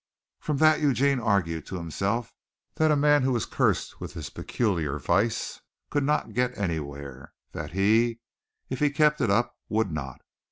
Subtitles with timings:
[0.39, 2.33] From that Eugene argued to himself
[2.73, 5.59] that a man who was cursed with this peculiar vice
[5.91, 8.19] could not get anywhere; that he,
[8.67, 10.19] if he kept it up, would not.